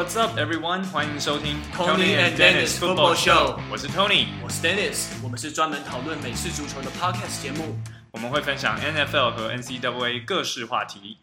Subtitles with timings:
[0.00, 0.82] What's up, everyone？
[0.84, 3.60] 欢迎收听 Tony and Dennis Football Show。
[3.70, 5.10] 我是 Tony，我是 Dennis。
[5.22, 7.76] 我们是专门讨论美式足球的 Podcast 节目。
[8.10, 11.18] 我们会分享 NFL 和 NCAA 各式话题。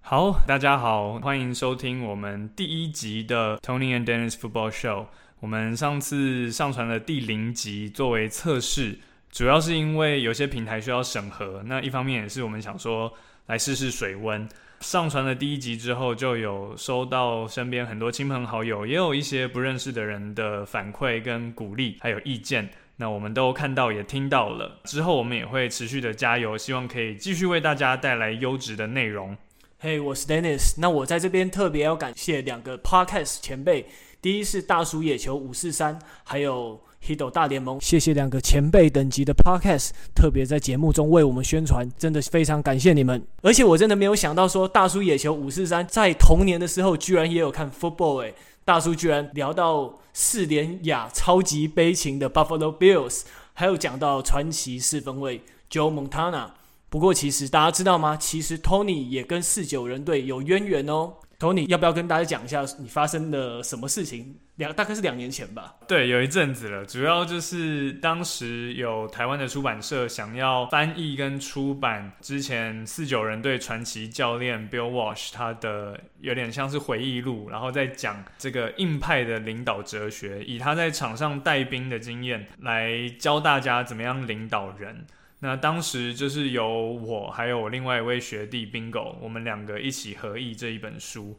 [0.00, 5.06] 好，大家好，欢迎收听我们第一集的 Tony and Dennis Football Show。
[5.38, 8.98] 我们上次上传了第零集作为测试，
[9.30, 11.62] 主要是因为有些平台需要审核。
[11.66, 13.12] 那一方面也是我们想说
[13.46, 14.48] 来试试水温。
[14.80, 22.68] 上传了第一集之后，就有收到身边很多亲朋好友，也有一些不认识的人的反馈跟鼓励，还有意见。
[22.96, 29.36] 那我们都看到也听到了，之后我们也会持续的加油，希望可以继续为大家带来优质的内容。
[29.78, 30.74] 嘿，我是 Dennis。
[30.78, 33.86] 那我在这边特别要感谢两个 Podcast 前辈，
[34.22, 36.85] 第一是大叔野球五四三，还有。
[37.06, 43.24] Hito 大联盟，谢谢两个前辈等级的 Podcast，特别在节目中为我们宣传，真的非常感谢你们。
[43.42, 53.22] 而且我真的没有想到，说大叔野球五四三在童年的时候居然也有看 football 哎，大叔居然聊到四连亚超级悲情的 Buffalo Bills，
[53.54, 56.48] 还有讲到传奇四分卫 Joe Montana。
[56.88, 58.16] 不过其实大家知道吗？
[58.16, 61.12] 其实 Tony 也跟四九人队有渊源哦。
[61.38, 64.36] Tony 要不要跟大家讲一下你发生了什么事情？
[64.56, 65.74] 两大概是两年前吧。
[65.86, 66.84] 对，有一阵子了。
[66.86, 85.06] 主要就是当时有台湾的出版社想要翻译跟出版之前四九人队传奇教练 Bill Walsh 他的有点像是回忆录，然后再讲这个硬派的领导哲学，以他在场上带兵的经验来教大家怎么样领导人。
[85.46, 91.36] 那当时就是由我还有另外一位学弟 Bingo，我们两个一起合译这一本书。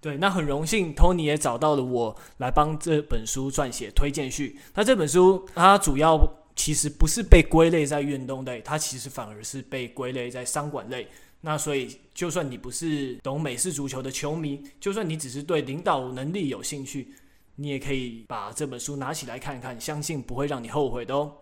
[0.00, 4.56] 对，那很荣幸，Tony 也找到了我来帮这本书撰写推荐序。
[4.76, 11.08] 那这本书它主要其实不是被归类在运动类，它其实反而是被归类在商管类。
[11.40, 17.12] 那所以，就算你不是懂美式足球的球迷，就算你只是对领导能力有兴趣，
[17.56, 21.32] 你也可以把这本书拿起来看看，相信不会让你后悔的哦。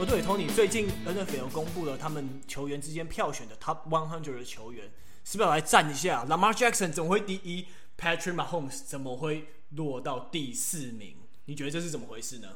[0.00, 4.84] 哦，对，Tony，最近 NFL 公布了他们球员之间票选的 Top 100的球员，
[5.24, 7.66] 是不是要来战一下？Lamar Jackson 怎么会第一
[7.98, 11.16] ？Patrick Mahomes 怎么会落到第四名？
[11.46, 12.48] 你觉得这是怎么回事呢？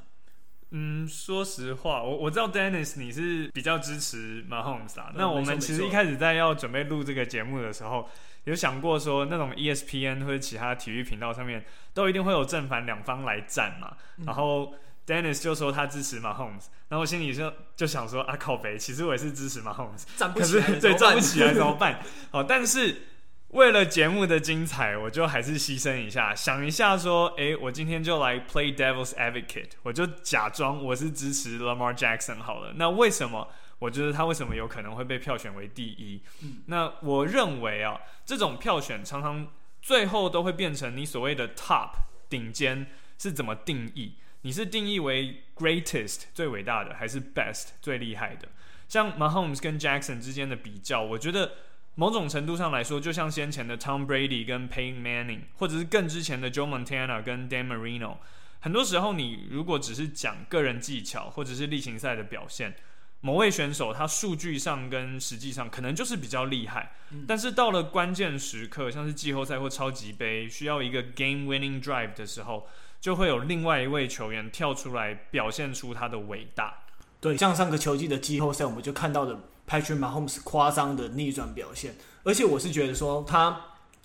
[0.70, 5.08] 嗯，说实话，我我知道 Dennis 你是比较支持 Mahomes 啊。
[5.08, 8.08] 嗯、那我们其实一开始在要准备录这个节目的时候，
[8.44, 14.72] 有想过说那种 ESPN 或者其他体育频道上面都一定会有正反两方来战嘛，嗯、然后。
[15.06, 22.00] Dennis 就说他支持 Mahomes，然后我心里就就想说啊靠北，其实我也是支持 Mahomes，站不起来，对，站不起来怎么办？
[22.30, 23.02] 好，但是
[23.48, 32.72] 为了节目的精彩，我就还是牺牲一下，想一下说，诶，我今天就来 play devil's advocate，我就假装我是支持 Lamar Jackson 好了。
[32.76, 33.48] 那为什么？
[33.78, 36.22] 我觉得他为什么有可能会被票选为第一？
[36.42, 39.48] 嗯、那我认为啊，这种票选常常
[39.80, 41.90] 最后都会变成你所谓的 top
[42.28, 42.86] 顶尖
[43.18, 44.14] 是怎么定义？
[44.42, 48.48] 你是定义为 greatest 最伟大的，还是 best 最厉害的？
[48.88, 51.52] 像 Mahomes 跟 Jackson 之间的比较，我觉得
[51.94, 58.16] 某种程度上来说，就像先前的 Tom Brady 跟 Peyton Manning，或者是更之前的 Joe Montana 跟 Dan Marino。
[58.60, 62.74] 很多时候，你如果只是讲个人技巧，或者是例行赛的表现，
[63.20, 72.68] 某位选手他数据上跟实际上可能就是比较厉害，嗯、但是到了关键时刻，像是季后赛或超级杯，需要一个 game-winning drive 的时候。
[73.02, 76.72] 就会有另外一位球员跳出来表现出他的伟大。
[77.20, 81.96] 对，像上个球季的季后赛，我们就看到了 Patrick Mahomes 夸张的逆转表现。
[82.22, 83.60] 而且我是觉得说，他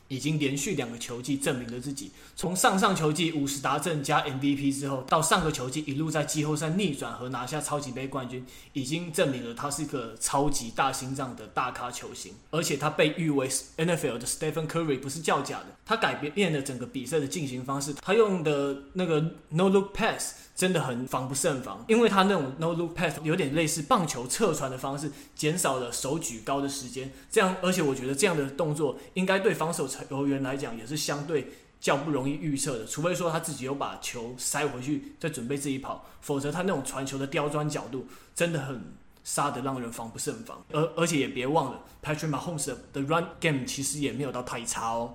[0.07, 2.11] 已经连续两个球季证明了自己。
[2.35, 12.33] 从上上球季五十达阵加 MVP 之后，到上个球季一路在季后赛逆转和拿下超级杯冠军，已经证明了他是一个超级大心脏的大咖球星。
[12.51, 15.65] 而且他被誉为 NFL 的 Stephen Curry 不是叫假的。
[15.85, 27.13] 他改变了整个比赛的进行方式，他用的那个 No Look Pass 真的很防不胜防，因为他那种 No Look Pass 有点类似棒球侧传的方式，减少了手举高的时间。
[27.31, 31.53] 这样，而且我觉得这样的动作应该对防守球员来讲也是相对。
[31.79, 40.65] 较不容易预测的，除非说他自己有把球塞回去，再准备自己跑，否则他那种传球的刁钻角度真的很杀得让人防不胜防。
[40.73, 45.13] 而而且也别忘了，Patrick Mahomes 的 run game 其实也没有到太差哦。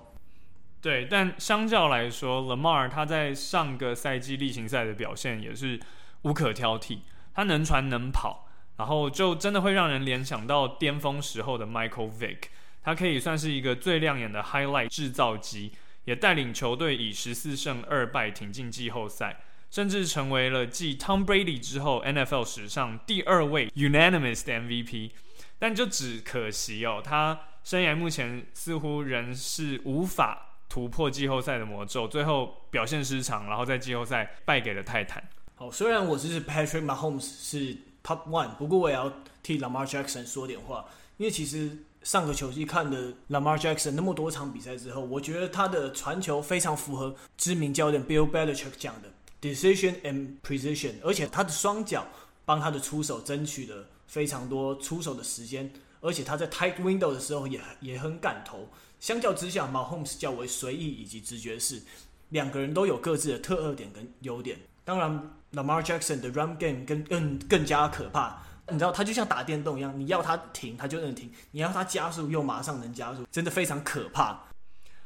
[0.83, 5.81] 对，但相较来说，Lamar 他在上个赛季例行赛的表现也是
[6.23, 6.99] 无可挑剔，
[7.35, 12.39] 他能传能跑，然后就真的会让人联想到巅峰时候的 Michael Vick，
[12.83, 15.73] 他可以算是一个最亮眼的 highlight 制造机。
[16.05, 19.41] 也带领球队以十四胜二败挺进季后赛，
[19.71, 25.13] 甚至成为了继 Tom Brady 之后 NFL 史上第二位 Unanimous 的 MVP。
[25.61, 35.23] 但就只可惜哦，他生涯目前似乎仍是无法突破季后赛的魔咒，最后表现失常，然后在季后赛败给了泰坦。
[35.55, 40.87] 好，虽然我支持 Patrick Mahomes 是 Top One，不过我也要替 Lamar Jackson 说点话，
[41.19, 49.11] 因为其实上个球季看了 Lamar Jackson 那么多场比赛之后，我觉得他的传球非常符合知名教练 Bill Belichick 讲的
[49.43, 52.07] Decision and Precision，而且他的双脚
[52.47, 55.71] 帮他的出手争取了非常多出手的时间，
[56.01, 58.67] 而且他在 tight window 的时候也也很敢投。
[59.03, 61.83] 相较之下，Mahomes 较为随意以及直觉式，
[62.29, 64.57] 两个人都有各自的特点跟优点。
[64.85, 65.11] 当然
[65.55, 68.41] ，Lamar Jackson 的 run game 更更更加可怕。
[68.69, 74.45] 你知道，他就像打电动一样，你要他停，他就能停；你要他加速，又马上能加速，真的非常可怕。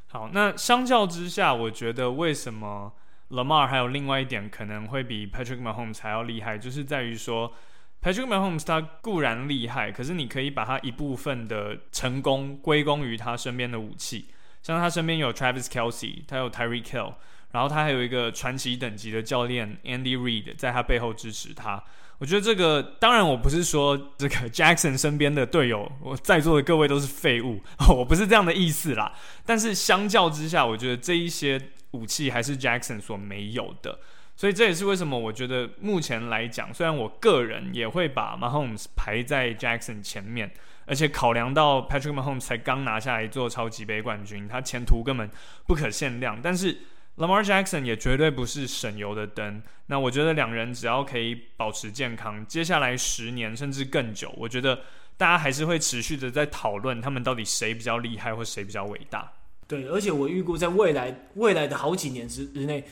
[0.08, 2.92] 好，那相较之下，我觉得为什么
[3.30, 7.50] Lamar 还有另外一点可能会比 Patrick Mahomes 还要厉害，就是在于说。
[8.06, 14.26] Patrick Mahomes 他固然厉害，可是你可以把他一部分的成功归功于他身边的武器，
[14.62, 17.14] 像他身边有 Travis Kelce，他有 Tyree Kill，
[17.50, 21.82] 然后他还有一个传奇等级的教练 Andy Reid 在他背后支持他。
[22.18, 27.60] 我觉得这个当然我不是说这个 Jackson 身边的队友，我在座的各位都是废物，
[27.90, 29.12] 我不是这样的意思啦。
[29.44, 31.60] 但是相较之下，我觉得这一些
[31.90, 33.98] 武器还是 Jackson 所没有的。
[34.36, 40.52] 所以这也是为什么我觉得目前来讲，虽然我个人也会把 Mahomes 排在 Jackson 前面，
[40.84, 45.30] 而且考量到 Patrick Mahomes 才刚拿下一座超级杯冠军，他前途根本
[45.66, 46.38] 不可限量。
[46.42, 46.76] 但是
[47.16, 49.62] Lamar Jackson 也绝对不是省油的灯。
[49.86, 54.80] 那我觉得两人只要可以保持健康，接下来十年甚至更久，我觉得
[55.16, 59.32] 大家还是会持续的在讨论他们到底谁比较厉害或谁比较伟大。
[59.66, 62.84] 对，而且我预估在未来未来的好几年之之内。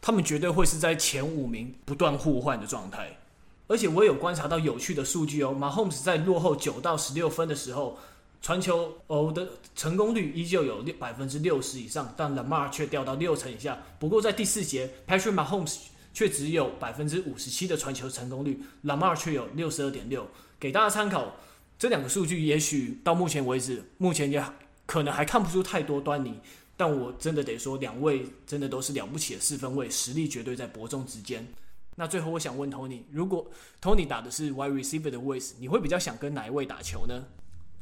[0.00, 3.18] 他们绝对会是在前五名不断互换的状态，
[3.66, 5.54] 而且我也有观察到有趣的数据哦。
[5.58, 7.98] Mahomes 在落后九到十六分的时候，
[8.40, 13.78] 传球哦的成功率依旧有六百分之六十以上，但 Lamar 却掉到六成以下。
[13.98, 15.76] 不过在第四节，Patrick Mahomes
[16.14, 20.26] 却只有百分之五十七的传球成功率，Lamar 却有六十二点六。
[20.58, 21.36] 给大家参考，
[21.78, 24.42] 这两个数据也许到目前为止，目前也
[24.86, 26.40] 可能还看不出太多端倪。
[26.80, 31.46] 但我真的得说，两位真的都是了不起的四分卫，实力绝对在伯仲之间。
[31.94, 33.46] 那最后，我想问 Tony，如果
[33.82, 37.22] Tony 打的是 wide receiver 的位置，你会比较想跟哪一位打球呢？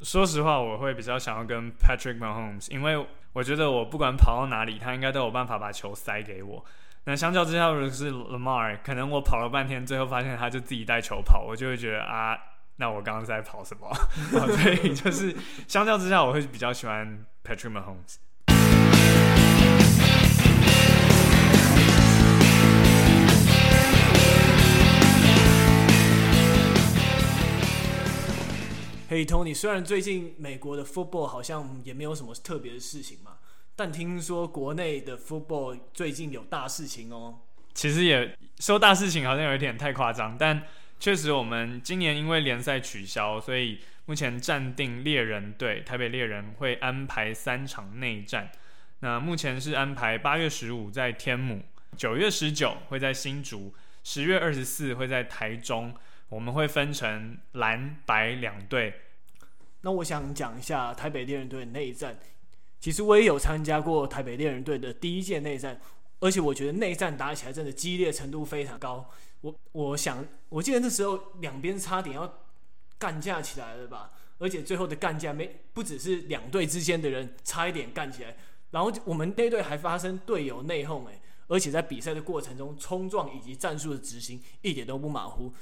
[0.02, 6.64] 说实话，我会比较想要跟 Patrick Mahomes，因为我觉得我不管跑到哪里，他应该都有办法把球塞给我。
[7.04, 12.36] 那相较之下，如果是 Lamar，可能我跑了半天，最后发现他就自己带球跑，我就会觉得啊，
[12.74, 13.88] 那我刚刚在跑什么？
[14.58, 15.32] 所以就是
[15.68, 18.16] 相较之下，我会比较喜欢 Patrick Mahomes。
[29.10, 33.38] 嘿，Tony，虽然最近美国的 football 好像也没有什么特别的事情嘛，
[33.74, 37.40] 但听说国内的 football 最近有大事情哦。
[37.74, 40.62] 其实也说大事情好像有一点太夸张，但
[41.00, 48.52] 确实我们今年因为联赛取消，所以目前暂定猎人队台北猎人会安排三场内战。
[49.00, 51.62] 那目前是安排八月十五在天母，
[51.96, 55.94] 九月十九会在新竹，十月二十四会在台中。
[56.28, 59.00] 我们会分成蓝白两队。
[59.80, 62.18] 那我想讲一下台北猎人队内战。
[62.78, 65.80] 其实我也有参加过台北猎人队的第一届内战，
[66.20, 69.08] 而且我觉得内战打起来真的激烈程度非常高。
[69.40, 72.40] 我我想，我记得那时候两边差点要
[72.98, 74.10] 干架起来了吧？
[74.36, 78.36] 而且最后的干架没不只是两队之间的人差一点干起来，
[78.70, 85.52] 然后我们那队还发生队友内讧，哎，而且在比赛的过程中冲撞以及战术的执行一点都不马虎。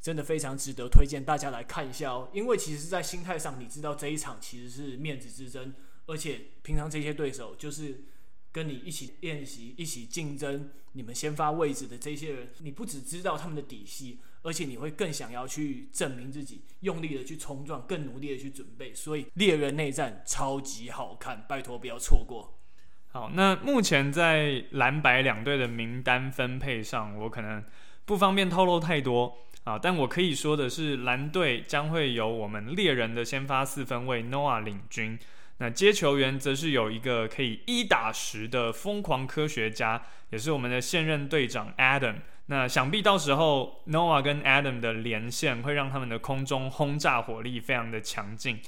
[0.00, 5.72] 真的非常值得推荐大家来看一下哦，因为其实，在心态上，你知道这一场其实是面子之争，
[6.04, 8.04] 而且平常这些对手就是
[8.52, 18.94] 跟你一起练习、一起竞争你们先发位置的这些人，你不只知道他们的底细，而且你会更想要去证明自己，用力的去冲撞，更努力的去准备。
[18.94, 22.60] 所以猎人内战超级好看，拜托不要错过。
[23.08, 27.64] 好，那目前在蓝白两队的名单分配上，我可能
[28.04, 29.38] 不方便透露太多。
[29.64, 35.18] 啊，但我可以说的是，蓝队将会由我们猎人的先发四分卫 Noah 领军，
[35.56, 42.16] 那接球员则是有一个可以一打十的疯狂科学家，也是我们的现任队长 Adam。
[42.46, 48.60] 那想必到时候 Noah 跟 Adam 的连线会让他们的空中轰炸火力非常的强劲。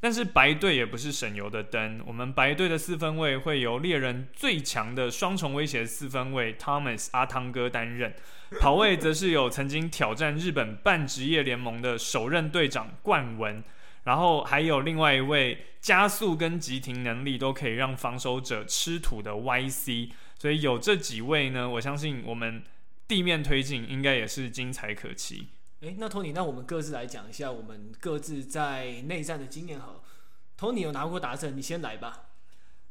[0.00, 8.14] 但是白队也不是省油的灯，我们白队的四分卫会由猎人最强的双重威胁四分卫 Thomas 阿汤哥担任，
[8.60, 13.64] 跑卫则是有曾经挑战日本半职业联盟的首任队长冠文，
[14.02, 22.62] 然后还有另外一位加速跟急停能力都可以让防守者吃土的 YC，所以有这几位呢，我相信我们
[23.06, 25.48] 地面推进应该也是精彩可期。
[25.80, 30.00] 诶，那 Tony，那我们各自来讲一下我们各自在内战的经验好了。
[30.58, 32.26] Tony 有拿过达阵，你先来吧。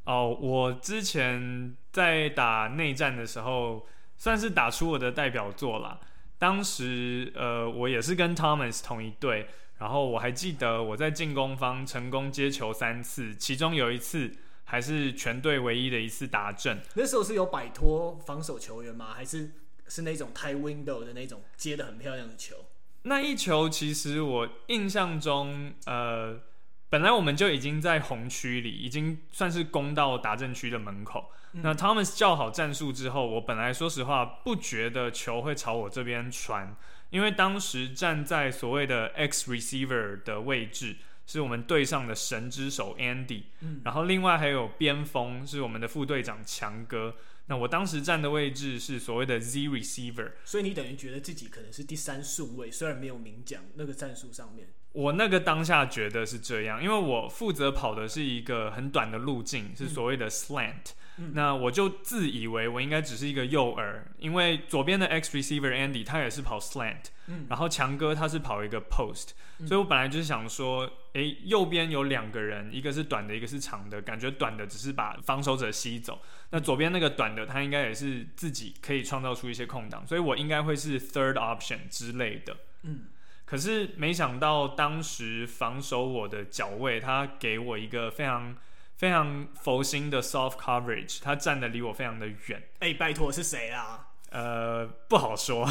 [0.04, 6.00] 哦，我之前在打内战的时候，算是打出我的代表作啦。
[6.38, 9.48] 当时，呃，我也是跟 Thomas 同一队，
[9.80, 16.82] 然后我还记得我在进攻方成功接球三次，其中有一次还是全队唯一的一次达阵。
[16.96, 19.14] 那时候是有摆脱防守球员吗？
[19.14, 19.52] 还是
[19.94, 22.56] 是那种 tie window 的那种接的很漂亮的球？
[23.04, 26.42] 那一球其实我印象中，呃，
[26.90, 31.30] 本来我们就已经在红区里，已经算是攻到达阵区的门口。
[31.52, 36.76] 嗯、那 Thomas 叫好战术之后，我本来说实话不觉得球会朝我这边传，
[37.12, 40.96] 因为当时站在所谓的 X receiver 的位置，
[41.28, 47.16] 是我们队上的神之手 Andy，、嗯、然后另外还有边锋是我们的副队长强哥。
[47.48, 54.70] 那我当时站的位置是所谓的 Z receiver，所以你等于觉得自己可能是第三顺位，虽然没有明讲那个战术上面。
[54.94, 60.92] 我那个当下觉得是这样，因为我负责跑的是一个很短的路径，是所谓的 slant。
[61.18, 76.20] 嗯、那我就自以为我应该只是一个诱饵，因为左边的 X receiver Andy 他也是跑 slant，、嗯、然后强哥他是跑一个 post，、嗯、所以我本来就是想说，诶，右边有两个人，一个是短的，一个是长的，感觉短的只是把防守者吸走，
[76.54, 82.56] 那左边那个短的他应该也是自己可以创造出一些空档，所以我应该会是 third option 之类的。
[82.84, 83.08] 嗯，
[83.44, 88.56] 可是没想到当时防守我的脚位，他给我一个非常。
[88.96, 92.64] 非常佛心的 soft coverage，他站的离我非常的远。
[92.80, 94.08] 哎、欸，拜托是谁啊？
[94.30, 95.66] 呃，不好说。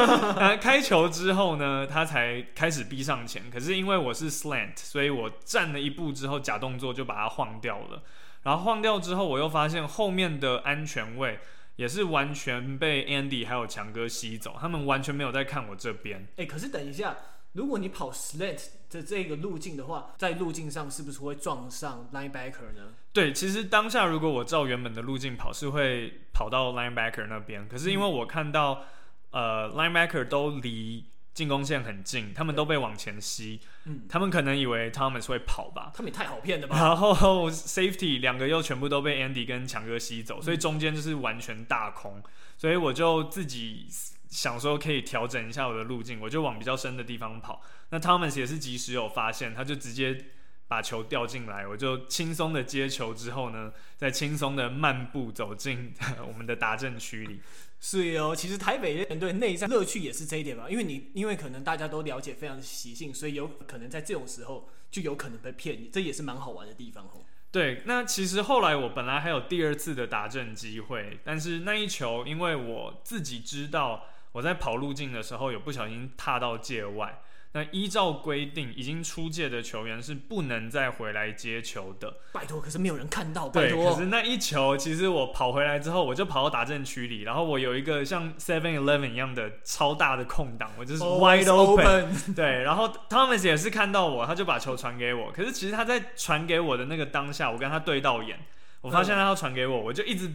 [0.60, 3.50] 开球之后呢，他才开始逼上前。
[3.50, 8.02] 可是因为我是 slant，所以我站了一步之后，假动作就把他晃掉了。
[8.46, 11.40] 然后晃掉之后，我又发现后面的安全位
[11.74, 16.20] 也是完全被 Andy 还有强哥吸走，他们完全没有在看我这边。
[16.36, 17.16] 哎、欸，可是等一下。
[17.54, 22.92] 如果你跑 slant 的这个路径的话，在路径上是不是会撞上 linebacker 呢？
[23.14, 27.66] 对，其实当下如果我照原本的路径跑，是会跑到 linebacker 那边。
[27.66, 28.82] 可是因为我看到，
[29.30, 31.02] 嗯、呃，linebacker 都离
[31.36, 35.92] 进攻线很近，他们都被往前吸，嗯，他们可能以为 Thomas 会跑吧？
[35.94, 36.76] 他们也太好骗了吧？
[36.76, 42.20] 然后 safety 两个又全部都被 Andy 跟强哥吸走，所以中间就是完全大空，
[42.58, 43.86] 所以我就自己。
[44.28, 47.62] 想说可以调整一下我的路径，我就往比较深的地方跑。
[47.90, 50.26] 那 Thomas 也是及时有发现，他就直接
[50.66, 55.94] 把球掉进来，我就轻松的接球之后呢，再轻松的漫步走进
[56.26, 57.40] 我们的达阵区里。
[57.80, 67.24] 是哦，其实台北人对内战乐趣也是这一点嘛，因为你因为可能大家都了解非常的习性，所以有可能在这种时候就有可能被骗你，这也是蛮好玩的地方哦。
[67.50, 74.06] 对，那其实后来我本来还有第二次的打阵机会，但是那一球因为我自己知道。
[74.32, 77.22] 我在跑路径的时候有不小心踏到界外，
[77.56, 82.14] 那依照规定，已经出界的球员是不能再回来接球的。
[82.30, 83.48] 拜托，可是没有人看到。
[83.48, 83.82] 拜托。
[83.82, 92.14] 对，可是那一球，其实我跑回来之后，我就跑到打阵区里，然后我有一个像 Seven Eleven 一样的超大的空档，我就是 wide open。
[92.36, 95.32] 对，然后 Thomas 也是看到我，他就把球传给我。
[95.32, 98.38] 可是其实他在传给我的那个当下，我跟他对到眼，
[98.82, 100.30] 我发现他要传给我，我就一直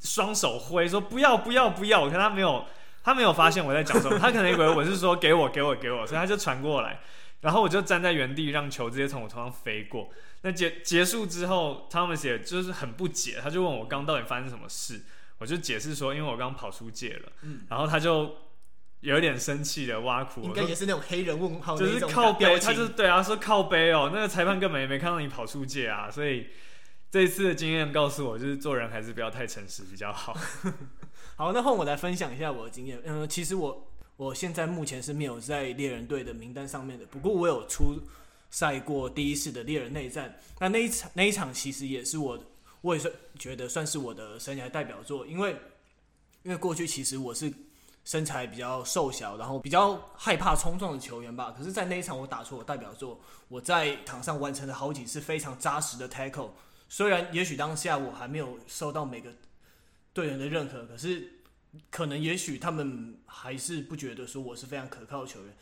[0.00, 2.66] 双手挥说不要不要不要，可是他没有。
[3.06, 6.98] 他没有发现我在讲什么，他可能以为我是说给我给我给我，所以他就传过来，
[7.40, 10.10] 然后我就站在原地让球直接从我头上飞过。
[10.40, 15.02] 那结结束之后，Thomas 也就是很不解，他就问我刚到底发生什么事，
[15.38, 18.34] 我就解释说，因为我刚跑出界了，嗯，然后他就
[19.02, 26.48] 有点生气的挖苦我，应该也是那种黑人问号，就是靠背，他就对啊说靠背哦，那个裁判根本也没看到你跑出界啊，所以
[27.16, 30.36] 这一次的经验告诉我，就是做人还是不要太诚实比较好。
[31.34, 33.00] 好，那换我来分享一下我的经验。
[33.06, 37.98] 嗯、其实我我现在目前是没有在猎人队的名单上面的，不过我有出
[38.50, 40.38] 赛过第一次的猎人内战。
[40.60, 42.38] 那那一场那一场其实也是我，
[42.82, 45.56] 我也是觉得算是我的生涯代表作，因为
[46.42, 47.50] 因为过去其实我是
[48.04, 51.54] 身材比较瘦小，然后比较害怕冲撞的球员吧。
[51.56, 53.18] 可是，在那一场我打出我代表作，
[53.48, 56.50] 我在场上完成了好几次非常扎实的 tackle。
[56.88, 59.30] 虽然也许当下我还没有受到每个。
[60.16, 61.30] 队员的认可，可是
[61.90, 65.54] 可能也许他们还是不觉得说我是非常可靠的球员，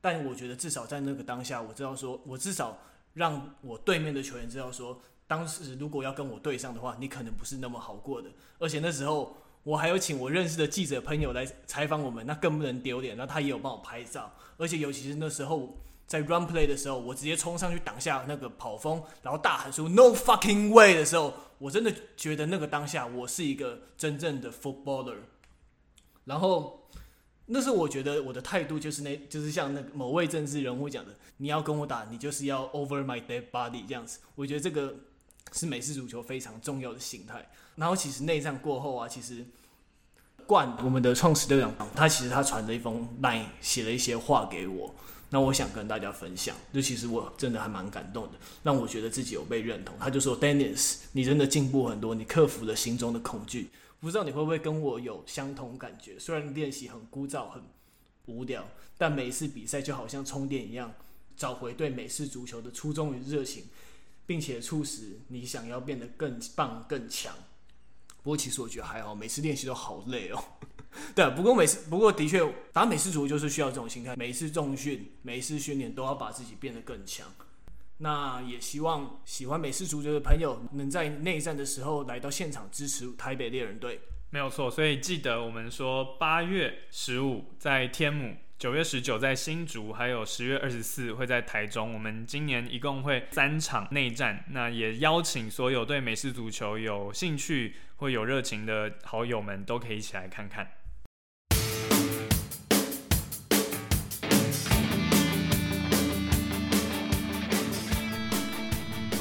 [0.00, 2.78] 但我觉得至少在那个当下，我知道说我至少
[3.14, 8.30] 让我对面的球员知道说，当时如果要跟我对上的话，你可能不是那么好过的。
[8.60, 13.16] 而且那时候我还有请我认识的记者朋友来采访我们，那更不能丢脸。
[13.16, 25.16] 那他也有帮我拍照，而且尤其是那时候在 run play 的时候，我直接冲上去挡下那个跑锋，然后大喊说 “No fucking way” 的时候，我真的觉得那个当下我是一个真正的 footballer。
[26.24, 26.88] 然后
[27.46, 34.20] 那是我觉得我的态度就是那，就是像那某位政治人物讲的，你要跟我打，你就是要 over my dead body 这样子。
[34.34, 34.94] 我觉得这个。
[35.52, 37.48] 是美式足球非常重要的形态。
[37.76, 39.46] 然后其实内战过后啊，其实
[40.44, 44.92] 冠我们的创始队长，他其实他传了一封 line，写了一些话给我。
[45.28, 49.94] 那我想跟大家分享，就其实我真的还蛮感动的，让我觉得自己有被认同。
[49.98, 53.70] 他就说：“Dennis，你真的进步很多，你克服了心中的恐惧。
[54.00, 56.18] 不知道你会不会跟我有相同感觉？
[56.18, 57.62] 虽然练习很枯燥、很
[58.26, 58.66] 无聊，
[58.96, 60.92] 但每一次比赛就好像充电一样，
[61.36, 63.64] 找回对美式足球的初衷与热情。”
[64.28, 67.32] 并且促使你想要变得更棒、更强。
[68.24, 70.44] 不过其实我觉得还好，每次练习都好累哦。
[71.14, 72.40] 对，不过美式不过的确
[72.72, 77.26] 打美式足球就是需要这种心态，每一次重训、每一次训练都要把自己变得更强。
[77.98, 84.00] 那也希望喜欢美式足球的朋友能在内战的时候来到现场支持台北猎人队。
[84.36, 88.36] 没有错，所以记得我们说八月十五在天母。
[88.58, 91.94] 九月十九在新竹，还有十月二十四会在台中。
[91.94, 100.70] 我们今年一共会三场内战，那也邀请所有对美式足球有兴趣或有热情的好友们都可以一起来看看。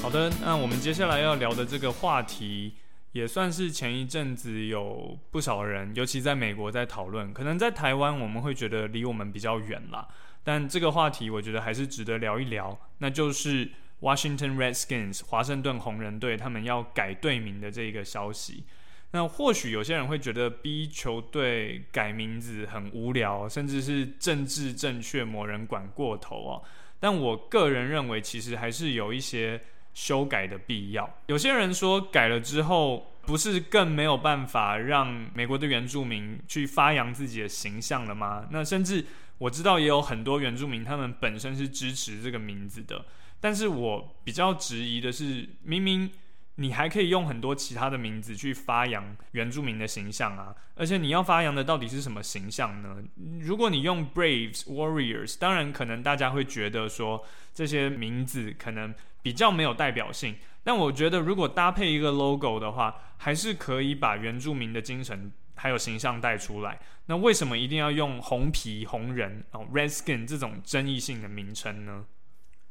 [0.01, 2.73] 好的，那我们接下来要聊的这个话题。
[3.15, 10.05] 也算是前一阵子有不少人，尤其在美国在讨论，可能在台湾我们会觉得离我们比较远啦。
[10.43, 18.65] 但这个话题我觉得还是值得聊一聊，那就是 Washington Redskins 华盛顿红人队他们要改队名的这个消息。
[19.11, 26.61] 那或许有些人会觉得逼球队改名字很无聊，甚至是政治正确，某人管过头哦。
[26.99, 29.61] 但我个人认为，其实还是有一些。
[29.95, 31.09] 修改的必要。
[31.27, 38.47] 有些人说改了之后，不是更没有办法让美国的原住民去发扬自己的形象了吗？
[38.51, 39.05] 那甚至
[39.37, 43.05] 我知道也有很多原住民，他们本身是支持这个名字的。
[43.39, 46.09] 但是我比较质疑的是，明明
[46.55, 52.97] 你还可以用很多其他的名字去发扬原住民的形象啊，而且你要发扬的到底是什么形象呢？
[53.41, 58.93] 如果你用 Braves、Warriors，当然可能大家会觉得说这些名字可能。
[59.25, 66.81] 比较没有代表性，但我觉得如果搭配一个 logo 的话，还是可以把原住民的精神还有形象带出来。
[67.05, 72.07] 那为什么一定要用红皮红人哦 Redskin 这种争议性的名称呢？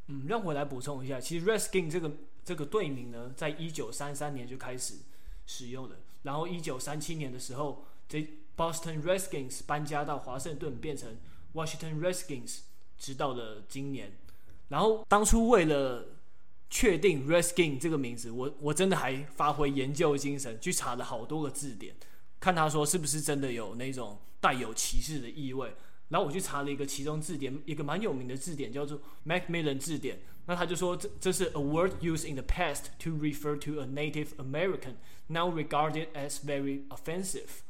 [0.09, 2.11] 嗯，让我来补充一下，其实 Redskin 这个
[2.45, 4.97] 这个队名呢，在一九三三年就开始
[5.47, 11.17] 使用了，然后一九三七年的时候，这 Boston Redskins 搬家到华盛顿，变成
[11.55, 12.63] Washington Redskins，
[12.99, 14.19] 直到了今年。
[14.69, 16.14] 然后当初为了
[16.75, 21.95] 确定 “reskin” 这个名字，我我真的还发挥研究精神去查了好多个字典，
[22.41, 25.73] 看他说是不是真的有那种带有歧视的意味。
[26.09, 30.19] 然后我去查了一个其中字典，一个蛮有名的字典叫做 Macmillan 字典。
[30.47, 34.95] 那他就说这这是 a word used in the past to refer to a Native American,
[35.29, 37.63] now regarded as very offensive。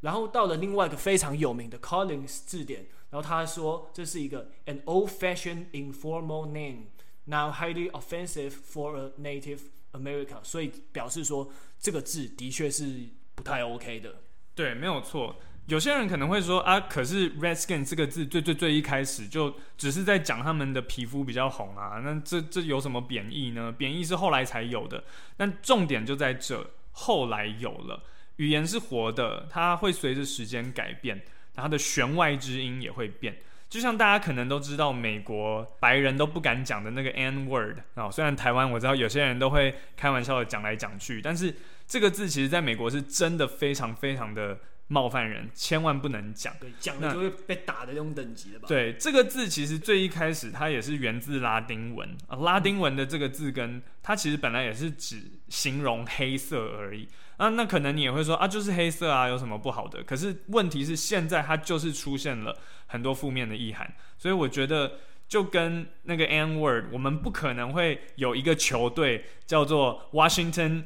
[0.00, 6.86] 然后到了另外一个非常有名的 Collins 字典，然后他说这是一个 an old-fashioned informal name。
[7.30, 9.60] Now highly offensive for a Native
[9.92, 14.22] America，所以表示说这个字的确是不太 OK 的。
[14.54, 15.36] 对，没有错。
[15.66, 23.70] 有些人可能会说啊，可是 Redskin 这个字最最最一开始就只是在讲他们的皮肤比较红啊，那这这有什么贬义呢？
[23.70, 25.04] 贬义是后来才有的。
[25.36, 28.02] 但重点就在这，后来有了。
[28.36, 31.22] 语言是活的，它会随着时间改变，
[31.54, 33.36] 它的弦外之音也会变。
[33.68, 41.54] 就像大家可能都知道，美国白人都不敢讲的那个 N word 啊，虽然台湾我知道有些人都会开玩笑的讲来讲去，但是
[41.86, 46.52] 这个字其实在美国是真的非常非常的冒犯人，千万不能讲。
[46.60, 48.66] 对，讲了就会被打的那种等级的吧？
[48.66, 57.06] 对，这个字其实最一开始它也是源自拉丁文啊，拉丁文的这个字根，它其实本来也是指形容黑色而已。
[57.36, 60.02] 啊，那可能你也会说啊，就是黑色啊，有什么不好的？
[60.02, 64.94] 可是问题是，现在它就是出现了很多负面的意涵，所以我觉得
[65.28, 70.84] 就跟那个 N word，我们不可能会有一个球队叫做 Washington，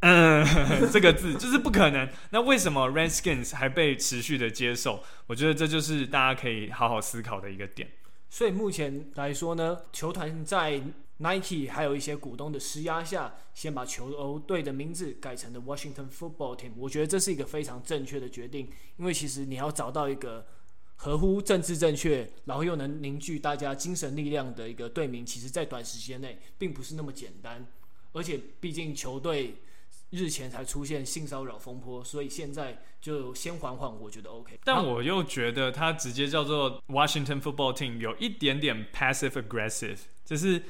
[0.00, 0.44] 嗯，
[0.92, 2.08] 这个字就是不可能。
[2.30, 5.02] 那为什么 Redskins 还被持续的接受？
[5.26, 7.88] 我觉得这就是大家可以好好思考的一个点。
[8.28, 10.80] 所以目前来说呢，球团在
[11.18, 16.72] Nike 还有一些股东的施压下，先把球队的名字改成了 Washington Football Team。
[16.76, 20.46] 我觉得这是一个非常正确的决定，因为其实你要找到一个
[20.96, 27.66] 合乎政治正确，然后又能凝聚大家精神力量的一个队名，其实在短时间内并不是那么简单。
[28.12, 29.54] 而且毕竟球队
[30.10, 34.58] 日前才出现性骚扰风波，所以现在就先缓缓，我觉得 OK。
[34.64, 40.62] 但我又觉得他直接叫做 Washington Football Team 有一点点 passive aggressive，就是。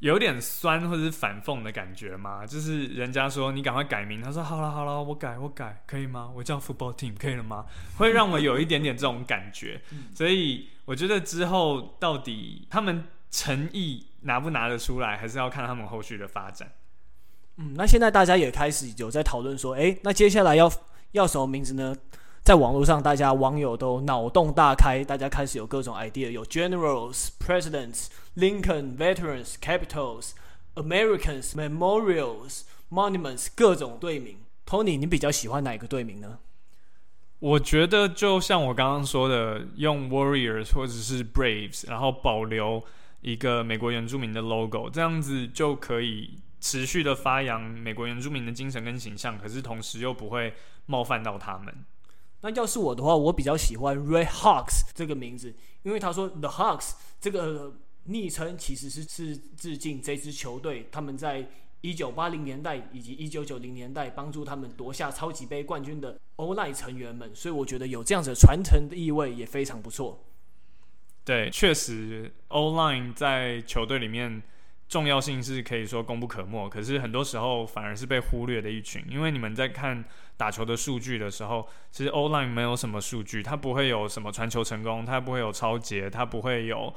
[0.00, 2.46] 有点酸或者是反讽的感觉嘛？
[2.46, 6.30] 就是人家说你赶快改名，他说好了好了，我改我改，可以吗？
[6.36, 7.66] 我叫 football team 可以了吗？
[7.96, 9.82] 会让我有一点点这种感觉，
[10.14, 16.70] 所以我觉得之后到底他们诚意拿不拿得出来，还是要看他们后续的发展。
[17.58, 20.72] 嗯，那现在大家也开始有在讨论说，哎、那接下来要
[21.12, 21.96] 要什么名字呢？
[22.44, 30.30] 在网络上，大家网友都脑洞大开，大家开始有各种 idea，有 generals、presidents、Lincoln、veterans、capitals、
[30.76, 34.38] Americans、memorials、monuments，各种队名。
[34.64, 36.38] Tony，你比较喜欢哪个队名呢？
[37.40, 42.82] 我觉得就像我刚刚说的，用 Warriors 或者是 Braves，然后保留
[43.20, 50.52] 一个美国原住民的 logo，这样子就可以持续的发扬美国原住民的精神跟形象，可是同时又不会
[50.86, 51.72] 冒犯到他们。
[52.40, 61.48] 那要是我的话，我比较喜欢 Red Hawks 这个名字，因为他说 The Hawks 这个昵称其实是是致敬这支球队，他们在
[61.80, 70.24] 一九八零年代以及一九九零年代帮助他们夺下超级杯冠军的 O-line 成员们，所以我觉得有这样子的传承的意味也非常不错。
[71.24, 74.42] 对，确实 O-line 在球队里面。
[74.88, 79.04] 重要性是可以说功不可没，可是很多时候反而是被忽略的一群。
[79.06, 80.02] 因为你们在看
[80.36, 86.90] 打球的数据的时候，其实 O-line 没有什么数据，它不会有什么传球成功，它不会有超节，它不会有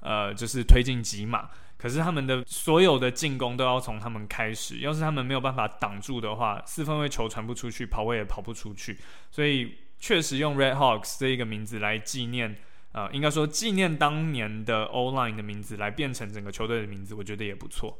[0.00, 1.48] 呃就是推进几码。
[1.78, 8.98] 可是他们的所有的进攻都要从他们开始，要是他们没有办法挡住的话，四分卫球传不出去，跑位也跑不出去。
[9.30, 12.58] 所以确实用 Red Hawks 这一个名字来纪念。
[12.98, 17.96] 啊、呃，应该说纪念当年的 O-line 的名字来变成整个球队的名字，我觉得也不错。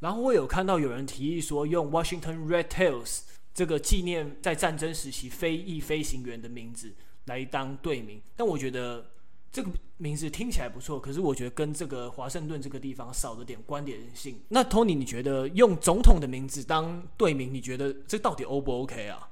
[0.00, 3.20] 然后我有看到有人提议说，用 Washington Red Tails
[3.54, 6.92] 这个纪念在战争时期飞翼飞行员的名字
[7.26, 9.12] 来当队名，但我觉得
[9.52, 14.40] 这个名字听起来不错，可是我觉得跟这个华盛顿这个地方少了点关联性。
[14.48, 19.30] 那 Tony，你觉得用总统的名字当队名，你觉得这到底 O 不 OK 啊？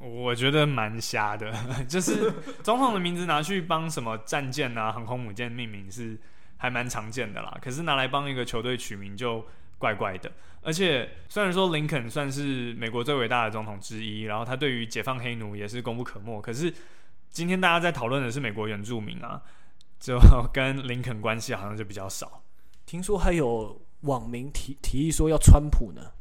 [0.00, 1.52] 我觉得蛮瞎的，
[1.86, 2.32] 就是
[2.62, 6.18] 总统的名字拿去帮什么战舰啊、航空母舰命名是
[6.56, 7.58] 还蛮常见的啦。
[7.60, 10.32] 可是拿来帮一个球队取名就怪怪的。
[10.62, 16.40] 而且虽然说林肯算是美国最伟大的总统之一，然后他对于解放黑奴也是功不可没。
[16.40, 16.72] 可是
[17.30, 19.42] 今天大家在讨论的是美国原住民啊，
[19.98, 20.18] 就
[20.50, 22.42] 跟林肯关系好像就比较少。
[22.86, 26.12] 听说还有网民提提议说要川普呢。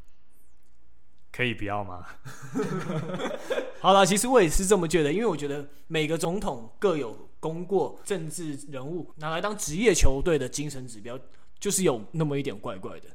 [1.32, 2.06] 可以不要吗？
[3.82, 11.18] 好了，其实我也是这么觉得，因为我觉得每个总统各有功过，政治人物拿来当职业球队的精神指标，
[11.60, 13.08] 就是有那么一点怪怪的。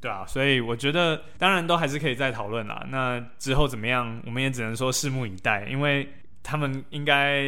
[0.00, 2.84] 对啊，所以我觉得当然都还是可以再讨论啦。
[2.90, 6.06] 那之后怎么样，我们也只能说拭目以待，因为
[6.42, 7.40] 他们应该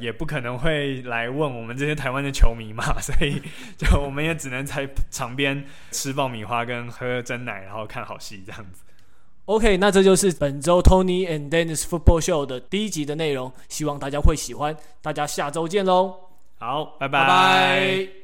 [0.00, 3.40] 也不可能会来问我们这些台湾的球迷嘛， 所以
[3.76, 8.82] 就我们也只能在场边吃爆米花跟喝真奶，然后看好戏这样子。
[9.46, 14.76] OK，那这就是本周 Tony and Dennis Football Show 的第一集的内容，希望大家会喜欢。
[15.00, 16.14] 大家下周见喽！
[16.58, 17.20] 好，拜拜。
[17.20, 18.21] 拜拜。